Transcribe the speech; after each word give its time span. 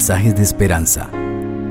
mensajes 0.00 0.34
de 0.34 0.42
esperanza. 0.42 1.10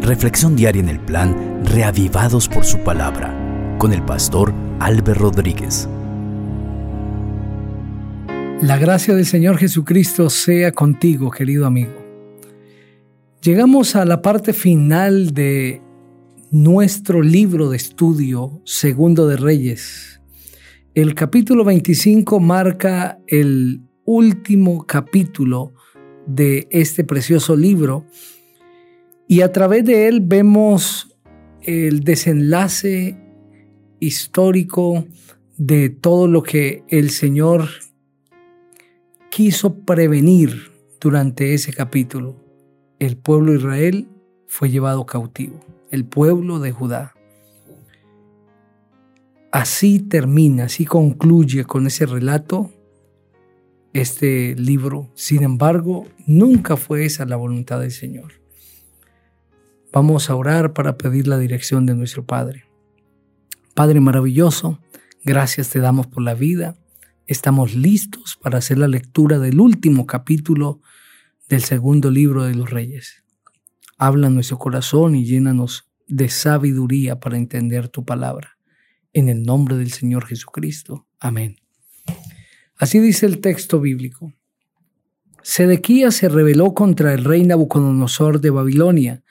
Reflexión 0.01 0.55
diaria 0.55 0.83
en 0.83 0.89
el 0.89 0.99
plan 0.99 1.65
Reavivados 1.65 2.47
por 2.47 2.63
su 2.63 2.77
palabra 2.83 3.35
con 3.79 3.91
el 3.91 4.05
pastor 4.05 4.53
Álvaro 4.79 5.15
Rodríguez. 5.15 5.89
La 8.61 8.77
gracia 8.77 9.15
del 9.15 9.25
Señor 9.25 9.57
Jesucristo 9.57 10.29
sea 10.29 10.71
contigo, 10.73 11.31
querido 11.31 11.65
amigo. 11.65 11.91
Llegamos 13.41 13.95
a 13.95 14.05
la 14.05 14.21
parte 14.21 14.53
final 14.53 15.33
de 15.33 15.81
nuestro 16.51 17.23
libro 17.23 17.71
de 17.71 17.77
estudio, 17.77 18.61
Segundo 18.63 19.25
de 19.25 19.37
Reyes. 19.37 20.21
El 20.93 21.15
capítulo 21.15 21.63
25 21.63 22.39
marca 22.39 23.17
el 23.25 23.81
último 24.05 24.85
capítulo 24.85 25.73
de 26.29 26.67
este 26.69 27.03
precioso 27.03 27.55
libro 27.55 28.05
y 29.27 29.41
a 29.41 29.51
través 29.51 29.83
de 29.85 30.07
él 30.07 30.21
vemos 30.21 31.17
el 31.61 32.01
desenlace 32.01 33.17
histórico 33.99 35.05
de 35.57 35.89
todo 35.89 36.27
lo 36.27 36.43
que 36.43 36.83
el 36.87 37.09
Señor 37.09 37.67
quiso 39.29 39.79
prevenir 39.79 40.71
durante 41.01 41.53
ese 41.53 41.73
capítulo. 41.73 42.35
El 42.99 43.17
pueblo 43.17 43.51
de 43.51 43.57
Israel 43.57 44.07
fue 44.47 44.69
llevado 44.69 45.05
cautivo, 45.05 45.59
el 45.89 46.05
pueblo 46.05 46.59
de 46.59 46.71
Judá. 46.71 47.13
Así 49.51 49.99
termina, 49.99 50.65
así 50.65 50.85
concluye 50.85 51.65
con 51.65 51.87
ese 51.87 52.05
relato 52.05 52.71
este 53.93 54.55
libro. 54.55 55.11
Sin 55.15 55.43
embargo, 55.43 56.07
nunca 56.25 56.77
fue 56.77 57.05
esa 57.05 57.25
la 57.25 57.35
voluntad 57.35 57.79
del 57.79 57.91
Señor. 57.91 58.33
Vamos 59.91 60.29
a 60.29 60.35
orar 60.35 60.73
para 60.73 60.97
pedir 60.97 61.27
la 61.27 61.39
dirección 61.39 61.85
de 61.85 61.95
nuestro 61.95 62.25
Padre. 62.25 62.65
Padre 63.73 63.99
maravilloso, 63.99 64.79
gracias 65.23 65.69
te 65.69 65.79
damos 65.79 66.07
por 66.07 66.23
la 66.23 66.35
vida. 66.35 66.77
Estamos 67.25 67.75
listos 67.75 68.37
para 68.41 68.59
hacer 68.59 68.77
la 68.77 68.87
lectura 68.87 69.39
del 69.39 69.59
último 69.59 70.05
capítulo 70.05 70.81
del 71.47 71.63
segundo 71.63 72.11
libro 72.11 72.43
de 72.43 72.55
los 72.55 72.69
Reyes. 72.69 73.23
Habla 73.97 74.29
nuestro 74.29 74.57
corazón 74.59 75.15
y 75.15 75.25
llénanos 75.25 75.89
de 76.07 76.29
sabiduría 76.29 77.19
para 77.19 77.37
entender 77.37 77.89
tu 77.89 78.05
palabra. 78.05 78.57
En 79.13 79.27
el 79.29 79.43
nombre 79.43 79.75
del 79.77 79.91
Señor 79.91 80.25
Jesucristo. 80.25 81.07
Amén. 81.19 81.57
Así 82.79 82.99
dice 82.99 83.25
el 83.25 83.41
texto 83.41 83.79
bíblico. 83.79 84.33
Sedequías 85.43 86.15
se 86.15 86.29
rebeló 86.29 86.73
contra 86.73 87.13
el 87.13 87.25
rey 87.25 87.43
Nabucodonosor 87.43 88.39
de 88.39 88.49
Babilonia, 88.49 89.23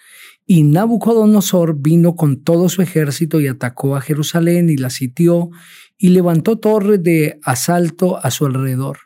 y 0.46 0.62
Nabucodonosor 0.62 1.76
vino 1.78 2.14
con 2.14 2.42
todo 2.42 2.68
su 2.68 2.80
ejército 2.80 3.40
y 3.40 3.48
atacó 3.48 3.96
a 3.96 4.00
Jerusalén 4.00 4.70
y 4.70 4.76
la 4.76 4.90
sitió 4.90 5.50
y 5.98 6.08
levantó 6.08 6.58
torres 6.58 7.02
de 7.02 7.38
asalto 7.42 8.16
a 8.24 8.30
su 8.30 8.46
alrededor. 8.46 8.98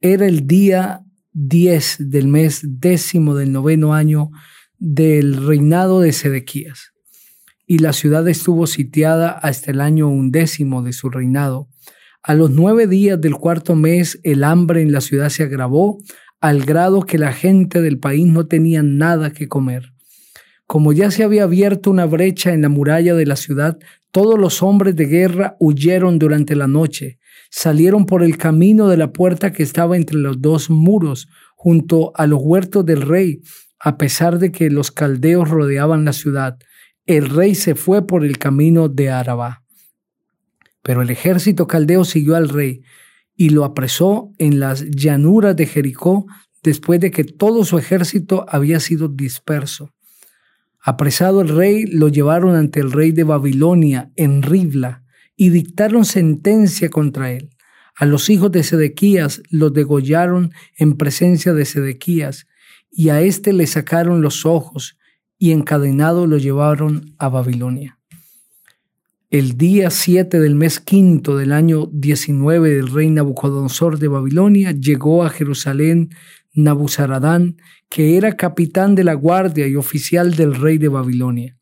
Era 0.00 0.26
el 0.26 0.46
día 0.46 1.04
10 1.32 2.10
del 2.10 2.28
mes 2.28 2.60
décimo 2.62 3.34
del 3.34 3.52
noveno 3.52 3.94
año 3.94 4.30
del 4.78 5.46
reinado 5.46 6.00
de 6.00 6.12
Sedequías. 6.12 6.92
Y 7.66 7.78
la 7.78 7.92
ciudad 7.92 8.26
estuvo 8.28 8.66
sitiada 8.66 9.30
hasta 9.30 9.70
el 9.72 9.80
año 9.80 10.08
undécimo 10.08 10.82
de 10.82 10.92
su 10.92 11.10
reinado, 11.10 11.68
a 12.22 12.34
los 12.34 12.50
nueve 12.50 12.86
días 12.86 13.20
del 13.20 13.34
cuarto 13.34 13.74
mes 13.74 14.20
el 14.22 14.44
hambre 14.44 14.82
en 14.82 14.92
la 14.92 15.00
ciudad 15.00 15.28
se 15.28 15.44
agravó 15.44 15.98
al 16.40 16.64
grado 16.64 17.02
que 17.02 17.18
la 17.18 17.32
gente 17.32 17.80
del 17.80 17.98
país 17.98 18.26
no 18.26 18.46
tenía 18.46 18.82
nada 18.82 19.32
que 19.32 19.48
comer. 19.48 19.92
Como 20.66 20.92
ya 20.92 21.10
se 21.10 21.24
había 21.24 21.44
abierto 21.44 21.90
una 21.90 22.04
brecha 22.04 22.52
en 22.52 22.62
la 22.62 22.68
muralla 22.68 23.14
de 23.14 23.26
la 23.26 23.36
ciudad, 23.36 23.78
todos 24.10 24.38
los 24.38 24.62
hombres 24.62 24.96
de 24.96 25.06
guerra 25.06 25.56
huyeron 25.58 26.18
durante 26.18 26.54
la 26.54 26.66
noche, 26.66 27.18
salieron 27.50 28.04
por 28.04 28.22
el 28.22 28.36
camino 28.36 28.88
de 28.88 28.96
la 28.96 29.12
puerta 29.12 29.52
que 29.52 29.62
estaba 29.62 29.96
entre 29.96 30.18
los 30.18 30.40
dos 30.42 30.70
muros, 30.70 31.28
junto 31.56 32.12
a 32.14 32.26
los 32.26 32.40
huertos 32.42 32.84
del 32.84 33.02
rey, 33.02 33.40
a 33.80 33.96
pesar 33.96 34.38
de 34.38 34.52
que 34.52 34.70
los 34.70 34.90
caldeos 34.92 35.48
rodeaban 35.48 36.04
la 36.04 36.12
ciudad. 36.12 36.58
El 37.06 37.30
rey 37.30 37.54
se 37.54 37.74
fue 37.74 38.06
por 38.06 38.24
el 38.24 38.38
camino 38.38 38.88
de 38.88 39.10
Arabá. 39.10 39.64
Pero 40.82 41.02
el 41.02 41.10
ejército 41.10 41.66
caldeo 41.66 42.04
siguió 42.04 42.36
al 42.36 42.48
rey 42.48 42.82
y 43.36 43.50
lo 43.50 43.64
apresó 43.64 44.32
en 44.38 44.60
las 44.60 44.84
llanuras 44.90 45.54
de 45.56 45.66
Jericó 45.66 46.26
después 46.62 47.00
de 47.00 47.10
que 47.10 47.24
todo 47.24 47.64
su 47.64 47.78
ejército 47.78 48.44
había 48.48 48.80
sido 48.80 49.08
disperso. 49.08 49.94
Apresado 50.80 51.40
el 51.40 51.48
rey, 51.48 51.86
lo 51.86 52.08
llevaron 52.08 52.54
ante 52.54 52.80
el 52.80 52.92
rey 52.92 53.12
de 53.12 53.24
Babilonia 53.24 54.10
en 54.16 54.42
Ribla 54.42 55.04
y 55.36 55.50
dictaron 55.50 56.04
sentencia 56.04 56.88
contra 56.88 57.32
él. 57.32 57.50
A 57.94 58.06
los 58.06 58.30
hijos 58.30 58.52
de 58.52 58.62
Sedequías 58.62 59.42
los 59.50 59.72
degollaron 59.72 60.52
en 60.76 60.96
presencia 60.96 61.52
de 61.52 61.64
Sedequías 61.64 62.46
y 62.90 63.08
a 63.10 63.20
éste 63.20 63.52
le 63.52 63.66
sacaron 63.66 64.22
los 64.22 64.46
ojos 64.46 64.98
y 65.36 65.52
encadenado 65.52 66.26
lo 66.26 66.38
llevaron 66.38 67.14
a 67.18 67.28
Babilonia. 67.28 67.97
El 69.30 69.58
día 69.58 69.90
7 69.90 70.40
del 70.40 70.54
mes 70.54 70.80
quinto 70.80 71.36
del 71.36 71.52
año 71.52 71.90
19 71.92 72.70
del 72.70 72.90
rey 72.90 73.10
Nabucodonosor 73.10 73.98
de 73.98 74.08
Babilonia 74.08 74.72
llegó 74.72 75.22
a 75.22 75.28
Jerusalén 75.28 76.08
Nabuzaradán, 76.54 77.58
que 77.90 78.16
era 78.16 78.38
capitán 78.38 78.94
de 78.94 79.04
la 79.04 79.12
guardia 79.12 79.66
y 79.66 79.76
oficial 79.76 80.34
del 80.34 80.54
rey 80.54 80.78
de 80.78 80.88
Babilonia. 80.88 81.58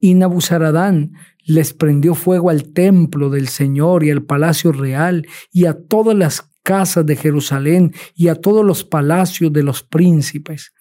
Y 0.00 0.14
Nabuzaradán 0.14 1.12
les 1.44 1.74
prendió 1.74 2.16
fuego 2.16 2.50
al 2.50 2.72
templo 2.72 3.30
del 3.30 3.46
Señor 3.46 4.02
y 4.02 4.10
al 4.10 4.24
palacio 4.24 4.72
real 4.72 5.28
y 5.52 5.66
a 5.66 5.74
todas 5.74 6.16
las 6.16 6.50
casas 6.64 7.06
de 7.06 7.14
Jerusalén 7.14 7.94
y 8.16 8.26
a 8.26 8.34
todos 8.34 8.66
los 8.66 8.82
palacios 8.82 9.52
de 9.52 9.62
los 9.62 9.84
príncipes. 9.84 10.72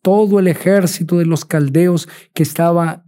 Todo 0.00 0.38
el 0.38 0.48
ejército 0.48 1.18
de 1.18 1.26
los 1.26 1.44
caldeos 1.44 2.08
que 2.32 2.42
estaba 2.42 3.03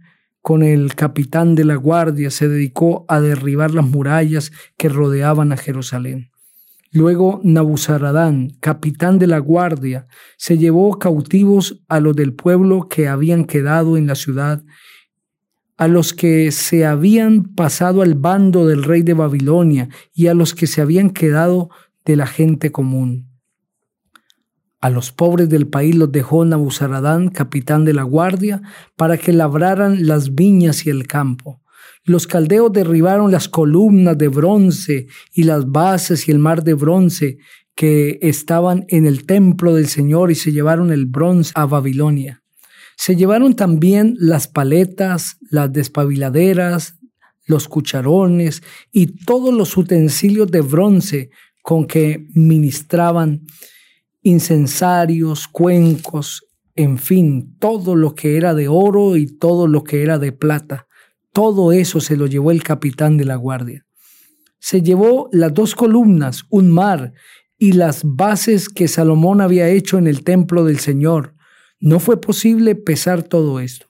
con 0.47 0.63
el 0.63 0.95
capitán 0.95 1.55
de 1.55 1.65
la 1.65 1.75
guardia 1.75 2.31
se 2.31 2.47
dedicó 2.47 3.03
a 3.09 3.19
derribar 3.19 3.73
las 3.73 3.85
murallas 3.85 4.53
que 4.77 4.87
rodeaban 4.87 5.51
a 5.51 5.57
Jerusalén. 5.57 6.31
Luego 6.89 7.41
Nabuzaradán, 7.43 8.55
capitán 8.61 9.19
de 9.19 9.27
la 9.27 9.39
guardia, 9.39 10.07
se 10.37 10.57
llevó 10.57 10.99
cautivos 10.99 11.83
a 11.89 11.99
los 11.99 12.15
del 12.15 12.33
pueblo 12.33 12.87
que 12.87 13.09
habían 13.09 13.43
quedado 13.43 13.97
en 13.97 14.07
la 14.07 14.15
ciudad, 14.15 14.63
a 15.75 15.89
los 15.89 16.13
que 16.13 16.53
se 16.53 16.85
habían 16.85 17.43
pasado 17.53 18.01
al 18.01 18.15
bando 18.15 18.65
del 18.65 18.85
rey 18.85 19.01
de 19.01 19.15
Babilonia 19.15 19.89
y 20.13 20.27
a 20.27 20.33
los 20.33 20.55
que 20.55 20.67
se 20.67 20.79
habían 20.79 21.09
quedado 21.09 21.71
de 22.05 22.15
la 22.15 22.25
gente 22.25 22.71
común. 22.71 23.26
A 24.79 24.89
los 24.89 25.11
pobres 25.11 25.49
del 25.49 25.67
país 25.67 25.95
los 25.95 26.11
dejó 26.11 26.45
Nabuzaradán, 26.45 27.29
capitán 27.29 27.83
de 27.83 27.93
la 27.93 28.03
guardia, 28.03 28.61
para 28.95 29.17
que 29.17 29.33
labraran 29.33 30.05
las 30.05 30.35
viñas 30.35 30.85
y 30.85 30.91
el 30.91 31.07
campo. 31.07 31.61
Los 32.03 32.27
caldeos 32.27 32.71
derribaron 32.71 33.31
las 33.31 33.49
columnas 33.49 34.17
de 34.17 34.27
bronce 34.27 35.07
y 35.33 35.43
las 35.43 35.69
bases 35.69 36.27
y 36.27 36.31
el 36.31 36.39
mar 36.39 36.63
de 36.63 36.73
bronce 36.73 37.37
que 37.75 38.19
estaban 38.21 38.85
en 38.87 39.05
el 39.05 39.25
templo 39.25 39.73
del 39.73 39.87
Señor 39.87 40.31
y 40.31 40.35
se 40.35 40.51
llevaron 40.51 40.91
el 40.91 41.05
bronce 41.05 41.51
a 41.55 41.65
Babilonia. 41.65 42.43
Se 42.95 43.15
llevaron 43.15 43.55
también 43.55 44.15
las 44.19 44.47
paletas, 44.47 45.37
las 45.51 45.71
despabiladeras, 45.71 46.97
los 47.45 47.67
cucharones 47.67 48.63
y 48.91 49.23
todos 49.25 49.53
los 49.53 49.75
utensilios 49.77 50.49
de 50.51 50.61
bronce 50.61 51.29
con 51.61 51.85
que 51.85 52.27
ministraban 52.33 53.45
incensarios, 54.27 55.47
cuencos, 55.47 56.45
en 56.75 56.97
fin, 56.97 57.55
todo 57.59 57.95
lo 57.95 58.13
que 58.13 58.37
era 58.37 58.53
de 58.53 58.67
oro 58.67 59.15
y 59.15 59.25
todo 59.25 59.67
lo 59.67 59.83
que 59.83 60.03
era 60.03 60.19
de 60.19 60.31
plata. 60.31 60.87
Todo 61.31 61.71
eso 61.71 61.99
se 61.99 62.17
lo 62.17 62.27
llevó 62.27 62.51
el 62.51 62.61
capitán 62.61 63.17
de 63.17 63.25
la 63.25 63.35
guardia. 63.35 63.85
Se 64.59 64.81
llevó 64.81 65.29
las 65.31 65.53
dos 65.53 65.75
columnas, 65.75 66.43
un 66.49 66.69
mar 66.69 67.13
y 67.57 67.71
las 67.71 68.01
bases 68.03 68.69
que 68.69 68.87
Salomón 68.87 69.41
había 69.41 69.69
hecho 69.69 69.97
en 69.97 70.07
el 70.07 70.23
templo 70.23 70.65
del 70.65 70.79
Señor. 70.79 71.35
No 71.79 71.99
fue 71.99 72.19
posible 72.19 72.75
pesar 72.75 73.23
todo 73.23 73.59
esto. 73.59 73.87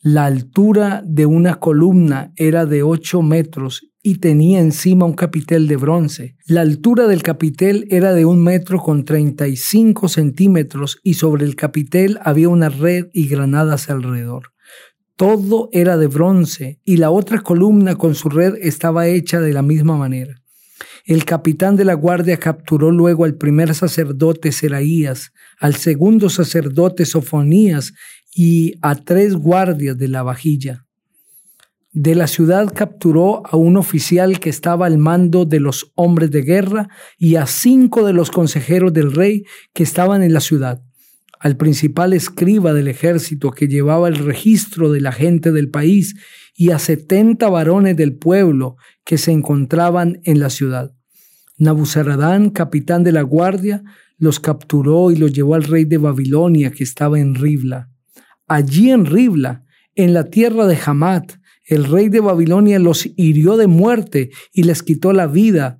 La 0.00 0.26
altura 0.26 1.02
de 1.04 1.26
una 1.26 1.56
columna 1.56 2.32
era 2.36 2.66
de 2.66 2.82
ocho 2.82 3.20
metros 3.20 3.89
y 4.02 4.16
tenía 4.16 4.60
encima 4.60 5.04
un 5.04 5.12
capitel 5.12 5.68
de 5.68 5.76
bronce. 5.76 6.36
La 6.46 6.62
altura 6.62 7.06
del 7.06 7.22
capitel 7.22 7.86
era 7.90 8.14
de 8.14 8.24
un 8.24 8.42
metro 8.42 8.78
con 8.78 9.04
treinta 9.04 9.46
y 9.46 9.56
cinco 9.56 10.08
centímetros 10.08 10.98
y 11.02 11.14
sobre 11.14 11.44
el 11.44 11.56
capitel 11.56 12.18
había 12.22 12.48
una 12.48 12.70
red 12.70 13.08
y 13.12 13.28
granadas 13.28 13.90
alrededor. 13.90 14.52
Todo 15.16 15.68
era 15.72 15.98
de 15.98 16.06
bronce 16.06 16.80
y 16.84 16.96
la 16.96 17.10
otra 17.10 17.40
columna 17.42 17.96
con 17.96 18.14
su 18.14 18.30
red 18.30 18.54
estaba 18.62 19.06
hecha 19.06 19.40
de 19.40 19.52
la 19.52 19.62
misma 19.62 19.96
manera. 19.96 20.40
El 21.04 21.24
capitán 21.24 21.76
de 21.76 21.84
la 21.84 21.94
guardia 21.94 22.38
capturó 22.38 22.90
luego 22.90 23.24
al 23.24 23.34
primer 23.34 23.74
sacerdote 23.74 24.52
Seraías, 24.52 25.32
al 25.58 25.74
segundo 25.74 26.30
sacerdote 26.30 27.04
Sofonías 27.04 27.92
y 28.34 28.74
a 28.80 28.94
tres 28.94 29.34
guardias 29.34 29.98
de 29.98 30.08
la 30.08 30.22
vajilla. 30.22 30.86
De 31.92 32.14
la 32.14 32.28
ciudad 32.28 32.72
capturó 32.72 33.44
a 33.44 33.56
un 33.56 33.76
oficial 33.76 34.38
que 34.38 34.48
estaba 34.48 34.86
al 34.86 34.98
mando 34.98 35.44
de 35.44 35.58
los 35.58 35.90
hombres 35.96 36.30
de 36.30 36.42
guerra 36.42 36.88
y 37.18 37.34
a 37.34 37.46
cinco 37.46 38.06
de 38.06 38.12
los 38.12 38.30
consejeros 38.30 38.92
del 38.92 39.12
rey 39.12 39.44
que 39.74 39.82
estaban 39.82 40.22
en 40.22 40.32
la 40.32 40.38
ciudad, 40.40 40.84
al 41.40 41.56
principal 41.56 42.12
escriba 42.12 42.74
del 42.74 42.86
ejército 42.86 43.50
que 43.50 43.66
llevaba 43.66 44.06
el 44.06 44.16
registro 44.16 44.92
de 44.92 45.00
la 45.00 45.10
gente 45.10 45.50
del 45.50 45.68
país 45.68 46.14
y 46.54 46.70
a 46.70 46.78
setenta 46.78 47.48
varones 47.48 47.96
del 47.96 48.14
pueblo 48.14 48.76
que 49.04 49.18
se 49.18 49.32
encontraban 49.32 50.20
en 50.22 50.38
la 50.38 50.50
ciudad. 50.50 50.92
Nabuzaradán, 51.58 52.50
capitán 52.50 53.02
de 53.02 53.12
la 53.12 53.22
guardia, 53.22 53.82
los 54.16 54.38
capturó 54.38 55.10
y 55.10 55.16
los 55.16 55.32
llevó 55.32 55.56
al 55.56 55.64
rey 55.64 55.86
de 55.86 55.98
Babilonia 55.98 56.70
que 56.70 56.84
estaba 56.84 57.18
en 57.18 57.34
Ribla. 57.34 57.90
Allí 58.46 58.90
en 58.90 59.06
Ribla, 59.06 59.64
en 59.96 60.14
la 60.14 60.24
tierra 60.24 60.66
de 60.66 60.78
Hamat, 60.86 61.39
el 61.70 61.84
rey 61.84 62.08
de 62.08 62.18
Babilonia 62.18 62.80
los 62.80 63.08
hirió 63.14 63.56
de 63.56 63.68
muerte 63.68 64.30
y 64.52 64.64
les 64.64 64.82
quitó 64.82 65.12
la 65.12 65.28
vida. 65.28 65.78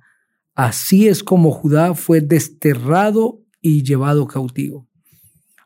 Así 0.55 1.09
es 1.09 1.21
como 1.21 1.51
Judá 1.51 1.95
fue 1.95 2.21
desterrado 2.21 3.41
y 3.59 3.83
llevado 3.83 4.25
cautivo. 4.25 4.87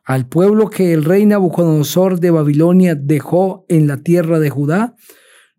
Al 0.04 0.28
pueblo 0.28 0.72
que 0.72 0.94
el 0.94 1.06
rey 1.06 1.28
Nabucodonosor 1.28 2.20
de 2.20 2.32
Babilonia 2.32 2.96
dejó 2.96 3.68
en 3.70 3.86
la 3.86 3.98
tierra 3.98 4.40
de 4.40 4.50
Judá, 4.50 4.96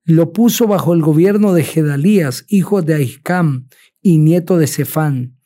lo 0.03 0.33
puso 0.33 0.67
bajo 0.67 0.95
el 0.95 1.01
gobierno 1.01 1.53
de 1.53 1.63
Gedalías, 1.63 2.45
hijo 2.49 2.83
de 2.83 2.95
Ahicam 2.95 3.69
y 4.03 4.19
nieto 4.19 4.59
de 4.59 4.67
Cefán. 4.67 5.39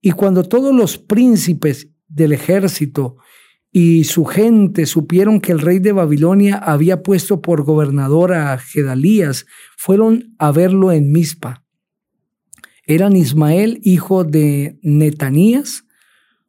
Y 0.00 0.12
cuando 0.12 0.44
todos 0.44 0.72
los 0.72 0.98
príncipes 0.98 1.88
del 2.06 2.32
ejército 2.32 3.16
y 3.72 4.04
su 4.04 4.26
gente 4.26 4.84
supieron 4.84 5.40
que 5.40 5.52
el 5.52 5.58
rey 5.58 5.78
de 5.78 5.92
Babilonia 5.92 6.56
había 6.56 7.02
puesto 7.02 7.40
por 7.40 7.64
gobernador 7.64 8.34
a 8.34 8.58
Gedalías, 8.58 9.46
fueron 9.78 10.34
a 10.38 10.52
verlo 10.52 10.92
en 10.92 11.10
Mizpa. 11.10 11.64
Eran 12.86 13.16
Ismael, 13.16 13.80
hijo 13.82 14.24
de 14.24 14.78
Netanías, 14.82 15.84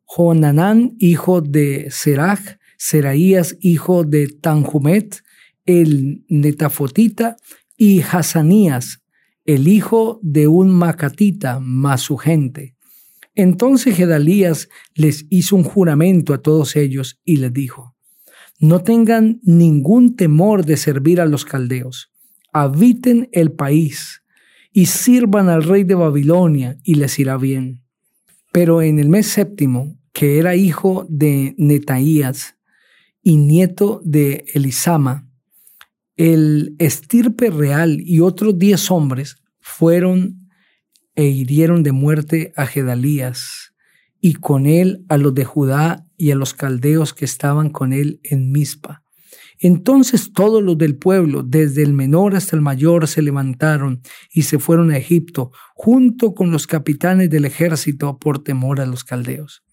Jonanán, 0.03 0.95
hijo 0.99 1.39
de 1.39 1.87
Serach, 1.89 2.57
Seraías, 2.77 3.55
hijo 3.61 4.03
de 4.03 4.27
Tanjumet, 4.27 5.23
el 5.65 6.25
Netafotita, 6.27 7.37
y 7.77 8.01
Hasanías, 8.01 9.01
el 9.45 9.69
hijo 9.69 10.19
de 10.21 10.47
un 10.47 10.69
Macatita, 10.69 11.59
más 11.61 12.01
su 12.01 12.17
gente. 12.17 12.75
Entonces 13.35 13.95
Gedalías 13.95 14.69
les 14.93 15.25
hizo 15.29 15.55
un 15.55 15.63
juramento 15.63 16.33
a 16.33 16.41
todos 16.41 16.75
ellos 16.75 17.19
y 17.25 17.37
les 17.37 17.51
dijo, 17.51 17.95
no 18.59 18.83
tengan 18.83 19.39
ningún 19.43 20.15
temor 20.15 20.65
de 20.65 20.77
servir 20.77 21.19
a 21.19 21.25
los 21.25 21.43
caldeos, 21.43 22.11
habiten 22.53 23.29
el 23.31 23.51
país 23.51 24.23
y 24.71 24.85
sirvan 24.85 25.49
al 25.49 25.63
rey 25.63 25.83
de 25.83 25.95
Babilonia 25.95 26.77
y 26.83 26.95
les 26.95 27.17
irá 27.19 27.37
bien. 27.37 27.83
Pero 28.51 28.81
en 28.81 28.99
el 28.99 29.09
mes 29.09 29.27
séptimo, 29.27 29.99
que 30.13 30.37
era 30.37 30.55
hijo 30.55 31.05
de 31.09 31.55
Netaías 31.57 32.55
y 33.21 33.37
nieto 33.37 34.01
de 34.03 34.45
Elisama, 34.53 35.27
el 36.15 36.75
estirpe 36.77 37.49
real 37.49 37.99
y 37.99 38.19
otros 38.19 38.57
diez 38.57 38.91
hombres 38.91 39.37
fueron 39.59 40.42
e 41.15 41.25
hirieron 41.25 41.83
de 41.83 41.91
muerte 41.91 42.53
a 42.55 42.65
Gedalías, 42.65 43.73
y 44.19 44.35
con 44.35 44.65
él 44.65 45.03
a 45.09 45.17
los 45.17 45.35
de 45.35 45.43
Judá 45.43 46.05
y 46.17 46.31
a 46.31 46.35
los 46.35 46.53
caldeos 46.53 47.13
que 47.13 47.25
estaban 47.25 47.69
con 47.69 47.91
él 47.91 48.21
en 48.23 48.51
Mizpa. 48.51 49.03
Entonces 49.59 50.31
todos 50.33 50.63
los 50.63 50.77
del 50.77 50.97
pueblo, 50.97 51.43
desde 51.43 51.83
el 51.83 51.93
menor 51.93 52.35
hasta 52.35 52.55
el 52.55 52.61
mayor, 52.61 53.07
se 53.07 53.21
levantaron 53.21 54.01
y 54.31 54.43
se 54.43 54.59
fueron 54.59 54.91
a 54.91 54.97
Egipto, 54.97 55.51
junto 55.73 56.33
con 56.33 56.51
los 56.51 56.67
capitanes 56.67 57.29
del 57.29 57.45
ejército, 57.45 58.17
por 58.17 58.43
temor 58.43 58.81
a 58.81 58.85
los 58.85 59.03
caldeos. 59.03 59.63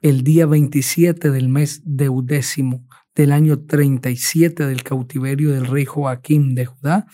El 0.00 0.24
día 0.24 0.46
27 0.46 1.30
del 1.30 1.48
mes 1.48 1.82
deudécimo 1.84 2.86
del 3.14 3.32
año 3.32 3.60
37 3.64 4.66
del 4.66 4.82
cautiverio 4.82 5.52
del 5.52 5.66
rey 5.66 5.84
Joaquín 5.84 6.54
de 6.54 6.66
Judá, 6.66 7.06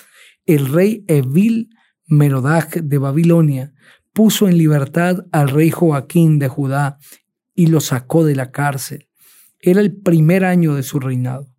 el 0.46 0.66
rey 0.72 1.04
Evil 1.08 1.70
Merodach 2.08 2.76
de 2.76 2.98
Babilonia 2.98 3.72
puso 4.12 4.48
en 4.48 4.58
libertad 4.58 5.26
al 5.30 5.48
rey 5.48 5.70
Joaquín 5.70 6.38
de 6.38 6.48
Judá 6.48 6.98
y 7.54 7.66
lo 7.66 7.80
sacó 7.80 8.24
de 8.24 8.34
la 8.34 8.50
cárcel. 8.50 9.08
Era 9.60 9.80
el 9.80 9.94
primer 9.94 10.44
año 10.44 10.74
de 10.74 10.82
su 10.82 10.98
reinado. 11.00 11.54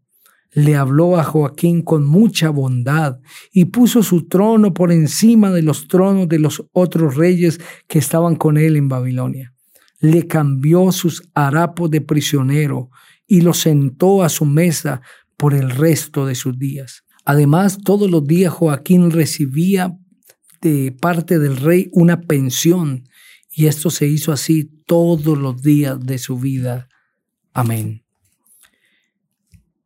Le 0.52 0.76
habló 0.76 1.18
a 1.18 1.24
Joaquín 1.24 1.84
con 1.84 2.06
mucha 2.08 2.50
bondad 2.50 3.20
y 3.52 3.66
puso 3.66 4.02
su 4.02 4.28
trono 4.28 4.74
por 4.74 4.92
encima 4.92 5.52
de 5.52 5.62
los 5.62 5.88
tronos 5.88 6.28
de 6.28 6.40
los 6.40 6.66
otros 6.72 7.16
reyes 7.16 7.60
que 7.88 8.00
estaban 8.00 8.36
con 8.36 8.58
él 8.58 8.76
en 8.76 8.90
Babilonia. 8.90 9.54
Le 10.00 10.26
cambió 10.26 10.92
sus 10.92 11.30
harapos 11.36 11.92
de 11.92 12.02
prisionero 12.02 12.90
y 13.28 13.42
lo 13.42 13.54
sentó 13.54 14.24
a 14.24 14.30
su 14.30 14.46
mesa 14.46 15.02
por 15.38 15.54
el 15.54 15.70
resto 15.70 16.26
de 16.26 16.36
sus 16.36 16.58
días. 16.58 17.04
Además, 17.26 17.78
todos 17.84 18.10
los 18.10 18.26
días 18.26 18.52
Joaquín 18.52 19.12
recibía 19.12 19.96
de 20.62 20.92
parte 20.92 21.40
del 21.40 21.58
rey 21.58 21.90
una 21.94 22.22
pensión 22.22 23.08
y 23.52 23.68
esto 23.68 23.90
se 23.90 24.08
hizo 24.08 24.32
así 24.32 24.72
todos 24.86 25.38
los 25.38 25.62
días 25.62 26.00
de 26.00 26.18
su 26.18 26.40
vida. 26.40 26.88
Amén. 27.54 28.04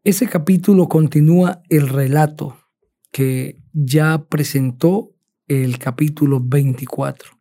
Ese 0.04 0.28
capítulo 0.28 0.90
continúa 0.90 1.62
el 1.70 1.88
relato 1.88 2.58
que 3.12 3.62
ya 3.72 4.26
presentó 4.26 5.16
el 5.48 5.78
capítulo 5.78 6.42
24. 6.44 7.32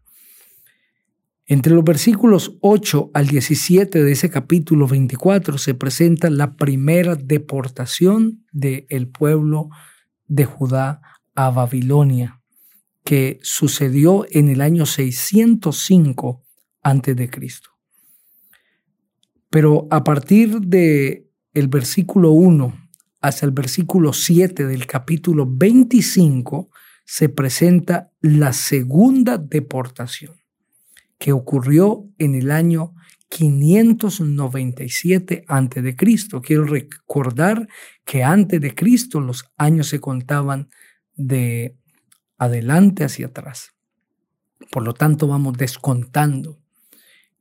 Entre 1.47 1.75
los 1.75 1.85
versículos 1.85 2.57
8 2.61 3.11
al 3.15 3.27
17 3.27 4.03
de 4.03 4.13
ese 4.13 4.31
capítulo 4.31 4.87
24 4.87 5.59
se 5.59 5.75
presenta 5.75 6.31
la 6.31 6.57
primera 6.57 7.17
deportación 7.17 8.45
del 8.53 9.09
pueblo 9.09 9.69
de 10.29 10.45
Judá 10.45 11.03
a 11.35 11.51
Babilonia 11.51 12.42
que 13.05 13.39
sucedió 13.43 14.27
en 14.31 14.49
el 14.49 14.61
año 14.61 14.87
605 14.87 16.45
a.C. 16.83 17.31
Pero 19.51 19.89
a 19.91 20.05
partir 20.05 20.61
de 20.61 21.29
el 21.55 21.69
versículo 21.69 22.33
1 22.33 22.79
hasta 23.21 23.47
el 23.47 23.53
versículo 23.53 24.13
7 24.13 24.67
del 24.67 24.87
capítulo 24.87 25.47
25 25.49 26.69
se 27.05 27.29
presenta 27.29 28.11
la 28.21 28.53
segunda 28.53 29.39
deportación 29.39 30.35
que 31.19 31.33
ocurrió 31.33 32.09
en 32.19 32.35
el 32.35 32.51
año 32.51 32.95
597 33.29 35.45
a.C. 35.47 35.97
Quiero 36.43 36.65
recordar 36.65 37.69
que 38.05 38.25
antes 38.25 38.61
de 38.61 38.75
Cristo 38.75 39.21
los 39.21 39.45
años 39.57 39.87
se 39.89 40.01
contaban 40.01 40.69
de 41.15 41.77
adelante 42.43 43.05
hacia 43.05 43.27
atrás. 43.27 43.75
Por 44.71 44.85
lo 44.85 44.95
tanto, 44.95 45.29
vamos 45.29 45.57
descontando 45.57 46.59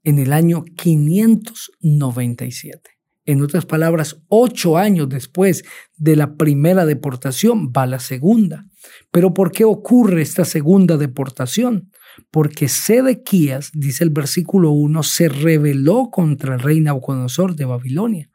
en 0.03 0.19
el 0.19 0.33
año 0.33 0.63
597. 0.63 2.91
En 3.25 3.41
otras 3.41 3.65
palabras, 3.65 4.21
ocho 4.27 4.77
años 4.77 5.09
después 5.09 5.63
de 5.95 6.15
la 6.15 6.35
primera 6.35 6.85
deportación 6.85 7.71
va 7.75 7.85
la 7.85 7.99
segunda. 7.99 8.65
Pero 9.11 9.33
¿por 9.33 9.51
qué 9.51 9.63
ocurre 9.63 10.21
esta 10.21 10.43
segunda 10.43 10.97
deportación? 10.97 11.91
Porque 12.29 12.67
Sedequías, 12.67 13.71
dice 13.73 14.03
el 14.03 14.09
versículo 14.09 14.71
1, 14.71 15.03
se 15.03 15.29
rebeló 15.29 16.09
contra 16.11 16.55
el 16.55 16.61
rey 16.61 16.81
Nabucodonosor 16.81 17.55
de 17.55 17.63
Babilonia. 17.65 18.31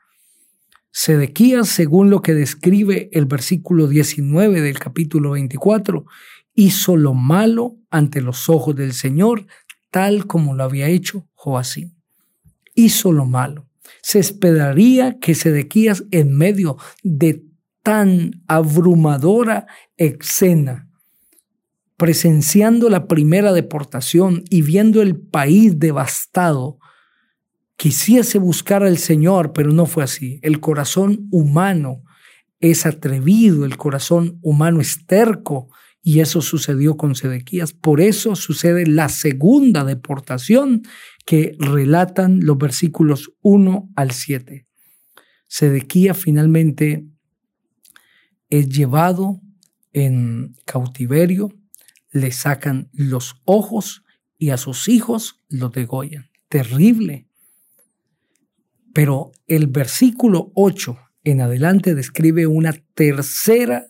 Sedequías, 0.98 1.68
según 1.68 2.08
lo 2.08 2.22
que 2.22 2.32
describe 2.32 3.10
el 3.12 3.26
versículo 3.26 3.86
19 3.86 4.62
del 4.62 4.78
capítulo 4.78 5.32
24, 5.32 6.06
hizo 6.56 6.96
lo 6.96 7.14
malo 7.14 7.76
ante 7.90 8.20
los 8.20 8.48
ojos 8.48 8.74
del 8.74 8.94
Señor, 8.94 9.46
tal 9.92 10.26
como 10.26 10.54
lo 10.54 10.64
había 10.64 10.88
hecho 10.88 11.28
Joacín. 11.34 11.94
Hizo 12.74 13.12
lo 13.12 13.26
malo. 13.26 13.68
Se 14.02 14.18
esperaría 14.18 15.20
que 15.20 15.34
Sedequías, 15.34 16.04
en 16.10 16.36
medio 16.36 16.76
de 17.04 17.44
tan 17.82 18.42
abrumadora 18.48 19.66
escena, 19.96 20.90
presenciando 21.96 22.90
la 22.90 23.06
primera 23.06 23.52
deportación 23.52 24.42
y 24.50 24.62
viendo 24.62 25.02
el 25.02 25.16
país 25.16 25.78
devastado, 25.78 26.78
quisiese 27.76 28.38
buscar 28.38 28.82
al 28.82 28.98
Señor, 28.98 29.52
pero 29.52 29.72
no 29.72 29.86
fue 29.86 30.04
así. 30.04 30.40
El 30.42 30.60
corazón 30.60 31.28
humano 31.30 32.02
es 32.60 32.86
atrevido, 32.86 33.64
el 33.64 33.76
corazón 33.76 34.38
humano 34.42 34.80
es 34.80 35.06
terco, 35.06 35.68
Y 36.08 36.20
eso 36.20 36.40
sucedió 36.40 36.96
con 36.96 37.16
Sedequías. 37.16 37.72
Por 37.72 38.00
eso 38.00 38.36
sucede 38.36 38.86
la 38.86 39.08
segunda 39.08 39.82
deportación 39.82 40.82
que 41.24 41.56
relatan 41.58 42.38
los 42.44 42.56
versículos 42.58 43.32
1 43.42 43.90
al 43.96 44.12
7. 44.12 44.68
Sedequías 45.48 46.16
finalmente 46.16 47.08
es 48.50 48.68
llevado 48.68 49.40
en 49.92 50.54
cautiverio, 50.64 51.52
le 52.12 52.30
sacan 52.30 52.88
los 52.92 53.42
ojos 53.44 54.04
y 54.38 54.50
a 54.50 54.58
sus 54.58 54.86
hijos 54.86 55.42
los 55.48 55.72
degollan. 55.72 56.30
Terrible. 56.48 57.26
Pero 58.94 59.32
el 59.48 59.66
versículo 59.66 60.52
8 60.54 60.96
en 61.24 61.40
adelante 61.40 61.96
describe 61.96 62.46
una 62.46 62.74
tercera 62.94 63.88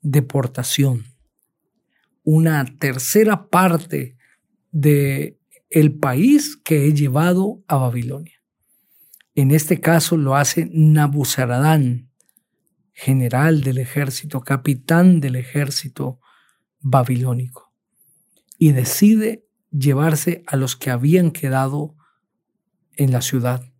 deportación, 0.00 1.04
una 2.24 2.64
tercera 2.78 3.48
parte 3.48 4.16
de 4.70 5.38
el 5.70 5.98
país 5.98 6.56
que 6.56 6.86
he 6.86 6.94
llevado 6.94 7.62
a 7.68 7.76
Babilonia. 7.76 8.34
En 9.34 9.50
este 9.50 9.80
caso 9.80 10.16
lo 10.16 10.36
hace 10.36 10.68
Nabuzaradán, 10.72 12.10
general 12.92 13.60
del 13.60 13.78
ejército, 13.78 14.40
capitán 14.40 15.20
del 15.20 15.36
ejército 15.36 16.20
babilónico, 16.80 17.72
y 18.58 18.72
decide 18.72 19.46
llevarse 19.70 20.42
a 20.46 20.56
los 20.56 20.74
que 20.74 20.90
habían 20.90 21.30
quedado 21.30 21.94
en 22.96 23.12
la 23.12 23.22
ciudad. 23.22 23.70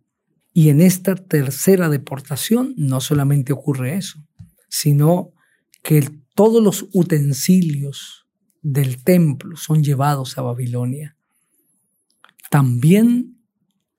Y 0.53 0.69
en 0.69 0.79
esta 0.81 1.15
tercera 1.15 1.89
deportación 1.89 2.73
no 2.77 3.01
solamente 3.01 3.51
ocurre 3.51 3.95
eso, 3.95 4.25
sino 4.69 5.33
que 5.81 6.09
todos 6.35 6.63
los 6.63 6.87
utensilios 6.93 8.27
del 8.61 9.03
templo 9.03 9.57
son 9.57 9.83
llevados 9.83 10.37
a 10.37 10.41
Babilonia. 10.41 11.17
También 12.49 13.37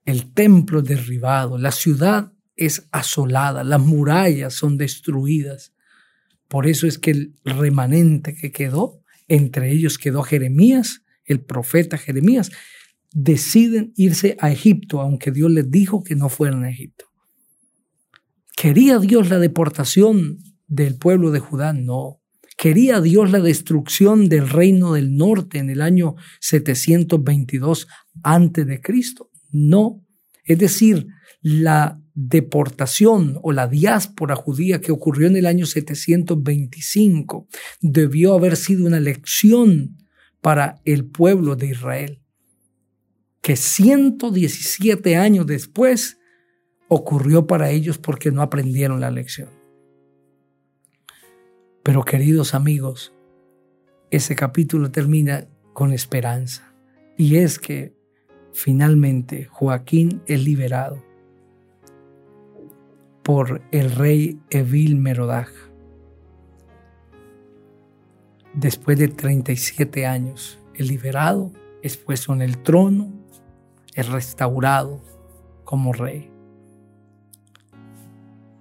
el 0.05 0.33
templo 0.33 0.81
derribado, 0.81 1.57
la 1.57 1.71
ciudad 1.71 2.33
es 2.55 2.87
asolada, 2.91 3.63
las 3.63 3.81
murallas 3.81 4.53
son 4.53 4.77
destruidas. 4.77 5.73
Por 6.47 6.67
eso 6.67 6.85
es 6.85 6.97
que 6.97 7.11
el 7.11 7.35
remanente 7.43 8.35
que 8.35 8.51
quedó, 8.51 9.03
entre 9.27 9.71
ellos 9.71 9.97
quedó 9.97 10.23
Jeremías, 10.23 11.03
el 11.25 11.41
profeta 11.41 11.97
Jeremías, 11.97 12.51
deciden 13.13 13.93
irse 13.95 14.37
a 14.39 14.51
Egipto, 14.51 15.01
aunque 15.01 15.31
Dios 15.31 15.51
les 15.51 15.69
dijo 15.69 16.03
que 16.03 16.15
no 16.15 16.29
fueran 16.29 16.63
a 16.63 16.69
Egipto. 16.69 17.05
¿Quería 18.55 18.99
Dios 18.99 19.29
la 19.29 19.39
deportación 19.39 20.39
del 20.71 20.95
pueblo 20.95 21.31
de 21.31 21.39
Judá? 21.39 21.73
No. 21.73 22.21
¿Quería 22.57 23.01
Dios 23.01 23.29
la 23.31 23.39
destrucción 23.39 24.29
del 24.29 24.49
reino 24.49 24.93
del 24.93 25.17
norte 25.17 25.57
en 25.57 25.69
el 25.69 25.81
año 25.81 26.15
722 26.39 27.87
antes 28.23 28.65
de 28.65 28.81
Cristo? 28.81 29.29
No. 29.51 30.05
Es 30.45 30.57
decir, 30.59 31.07
la 31.41 31.99
deportación 32.13 33.37
o 33.41 33.51
la 33.51 33.67
diáspora 33.67 34.35
judía 34.35 34.79
que 34.79 34.91
ocurrió 34.91 35.27
en 35.27 35.35
el 35.35 35.45
año 35.45 35.65
725 35.65 37.47
debió 37.81 38.33
haber 38.33 38.55
sido 38.55 38.85
una 38.85 38.99
lección 38.99 39.97
para 40.39 40.81
el 40.85 41.05
pueblo 41.05 41.55
de 41.55 41.67
Israel, 41.67 42.21
que 43.41 43.55
117 43.55 45.17
años 45.17 45.45
después 45.47 46.17
ocurrió 46.87 47.45
para 47.45 47.71
ellos 47.71 47.97
porque 47.97 48.31
no 48.31 48.41
aprendieron 48.41 49.01
la 49.01 49.11
lección. 49.11 49.60
Pero 51.83 52.03
queridos 52.03 52.53
amigos, 52.53 53.11
ese 54.11 54.35
capítulo 54.35 54.91
termina 54.91 55.47
con 55.73 55.93
esperanza. 55.93 56.73
Y 57.17 57.37
es 57.37 57.57
que 57.57 57.95
finalmente 58.53 59.45
Joaquín 59.45 60.21
es 60.27 60.43
liberado 60.43 61.03
por 63.23 63.61
el 63.71 63.91
rey 63.91 64.39
Evil 64.51 64.95
Merodach. 64.97 65.51
Después 68.53 68.99
de 68.99 69.07
37 69.07 70.05
años, 70.05 70.59
es 70.75 70.87
liberado, 70.87 71.51
es 71.81 71.97
puesto 71.97 72.33
en 72.33 72.41
el 72.41 72.61
trono, 72.61 73.11
es 73.95 74.07
restaurado 74.07 75.01
como 75.63 75.93
rey 75.93 76.30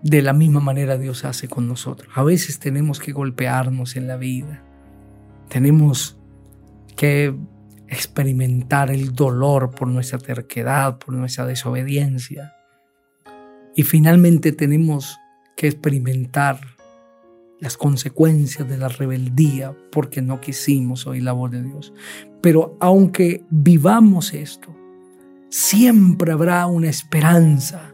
de 0.02 0.22
la 0.22 0.32
misma 0.32 0.60
manera 0.60 0.96
Dios 0.96 1.24
hace 1.24 1.48
con 1.48 1.68
nosotros. 1.68 2.10
A 2.14 2.22
veces 2.22 2.58
tenemos 2.58 3.00
que 3.00 3.12
golpearnos 3.12 3.96
en 3.96 4.06
la 4.06 4.16
vida. 4.16 4.62
Tenemos 5.48 6.18
que 6.96 7.34
experimentar 7.88 8.90
el 8.90 9.14
dolor 9.14 9.70
por 9.72 9.88
nuestra 9.88 10.18
terquedad, 10.18 10.98
por 10.98 11.14
nuestra 11.14 11.44
desobediencia. 11.44 12.54
Y 13.74 13.82
finalmente 13.82 14.52
tenemos 14.52 15.18
que 15.56 15.66
experimentar 15.66 16.60
las 17.58 17.76
consecuencias 17.76 18.66
de 18.68 18.78
la 18.78 18.88
rebeldía 18.88 19.76
porque 19.92 20.22
no 20.22 20.40
quisimos 20.40 21.06
oír 21.06 21.24
la 21.24 21.32
voz 21.32 21.50
de 21.50 21.62
Dios. 21.62 21.92
Pero 22.40 22.76
aunque 22.80 23.44
vivamos 23.50 24.32
esto, 24.32 24.74
siempre 25.50 26.32
habrá 26.32 26.66
una 26.66 26.88
esperanza 26.88 27.89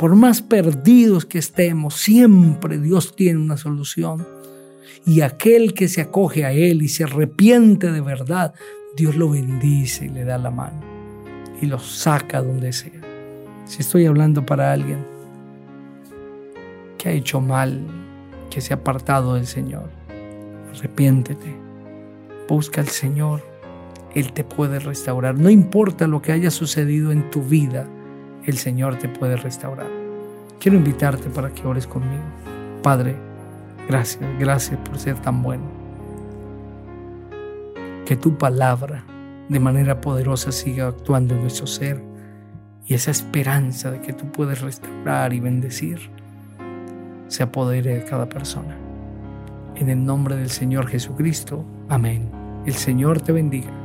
por 0.00 0.16
más 0.16 0.40
perdidos 0.40 1.26
que 1.26 1.36
estemos, 1.36 1.96
siempre 1.96 2.78
Dios 2.78 3.14
tiene 3.14 3.38
una 3.38 3.58
solución. 3.58 4.26
Y 5.04 5.20
aquel 5.20 5.74
que 5.74 5.88
se 5.88 6.00
acoge 6.00 6.46
a 6.46 6.52
Él 6.52 6.80
y 6.80 6.88
se 6.88 7.04
arrepiente 7.04 7.92
de 7.92 8.00
verdad, 8.00 8.54
Dios 8.96 9.14
lo 9.16 9.28
bendice 9.28 10.06
y 10.06 10.08
le 10.08 10.24
da 10.24 10.38
la 10.38 10.50
mano 10.50 10.80
y 11.60 11.66
lo 11.66 11.78
saca 11.78 12.40
donde 12.40 12.72
sea. 12.72 13.02
Si 13.66 13.82
estoy 13.82 14.06
hablando 14.06 14.46
para 14.46 14.72
alguien 14.72 15.04
que 16.96 17.10
ha 17.10 17.12
hecho 17.12 17.42
mal, 17.42 17.86
que 18.48 18.62
se 18.62 18.72
ha 18.72 18.78
apartado 18.78 19.34
del 19.34 19.46
Señor, 19.46 19.90
arrepiéntete, 20.74 21.54
busca 22.48 22.80
al 22.80 22.88
Señor, 22.88 23.42
Él 24.14 24.32
te 24.32 24.44
puede 24.44 24.78
restaurar. 24.78 25.38
No 25.38 25.50
importa 25.50 26.06
lo 26.06 26.22
que 26.22 26.32
haya 26.32 26.50
sucedido 26.50 27.12
en 27.12 27.30
tu 27.30 27.42
vida, 27.42 27.86
el 28.44 28.58
Señor 28.58 28.96
te 28.96 29.08
puede 29.08 29.36
restaurar. 29.36 29.88
Quiero 30.58 30.76
invitarte 30.76 31.30
para 31.30 31.50
que 31.50 31.66
ores 31.66 31.86
conmigo. 31.86 32.22
Padre, 32.82 33.16
gracias, 33.88 34.20
gracias 34.38 34.78
por 34.80 34.98
ser 34.98 35.18
tan 35.18 35.42
bueno. 35.42 35.64
Que 38.06 38.16
tu 38.16 38.36
palabra 38.36 39.04
de 39.48 39.60
manera 39.60 40.00
poderosa 40.00 40.52
siga 40.52 40.88
actuando 40.88 41.34
en 41.34 41.42
nuestro 41.42 41.66
ser 41.66 42.02
y 42.86 42.94
esa 42.94 43.10
esperanza 43.10 43.90
de 43.90 44.00
que 44.00 44.12
tú 44.12 44.30
puedes 44.32 44.60
restaurar 44.60 45.32
y 45.32 45.40
bendecir 45.40 46.10
se 47.28 47.42
apodere 47.42 47.94
de 47.94 48.04
cada 48.04 48.28
persona. 48.28 48.76
En 49.76 49.88
el 49.88 50.04
nombre 50.04 50.36
del 50.36 50.50
Señor 50.50 50.88
Jesucristo. 50.88 51.64
Amén. 51.88 52.30
El 52.66 52.74
Señor 52.74 53.20
te 53.20 53.32
bendiga. 53.32 53.79